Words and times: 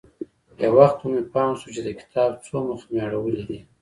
يو 0.63 0.71
وخت 0.79 0.97
به 1.01 1.07
مې 1.13 1.21
پام 1.33 1.51
سو 1.59 1.67
چې 1.75 1.81
د 1.87 1.89
کتاب 1.99 2.31
څو 2.45 2.55
مخه 2.67 2.87
مې 2.91 2.99
اړولي 3.05 3.43
دي. 3.49 3.59